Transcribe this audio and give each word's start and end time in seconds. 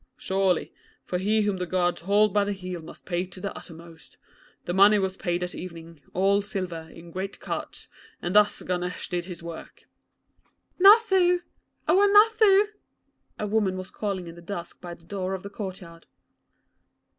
'Surely, 0.17 0.73
for 1.05 1.19
he 1.19 1.43
whom 1.43 1.57
the 1.57 1.67
Gods 1.67 2.01
hold 2.01 2.33
by 2.33 2.43
the 2.43 2.53
heel 2.53 2.81
must 2.81 3.05
pay 3.05 3.23
to 3.23 3.39
the 3.39 3.55
uttermost. 3.55 4.17
The 4.65 4.73
money 4.73 4.97
was 4.97 5.15
paid 5.15 5.43
at 5.43 5.53
evening, 5.53 6.01
all 6.15 6.41
silver, 6.41 6.89
in 6.91 7.11
great 7.11 7.39
carts, 7.39 7.87
and 8.19 8.33
thus 8.33 8.63
Ganesh 8.63 9.09
did 9.09 9.25
his 9.25 9.43
work.' 9.43 9.87
'Nathu! 10.79 11.41
Oh^e 11.87 12.11
Nathu!' 12.11 12.63
A 13.37 13.45
woman 13.45 13.77
was 13.77 13.91
calling 13.91 14.25
in 14.25 14.33
the 14.33 14.41
dusk 14.41 14.81
by 14.81 14.95
the 14.95 15.05
door 15.05 15.35
of 15.35 15.43
the 15.43 15.51
courtyard. 15.51 16.07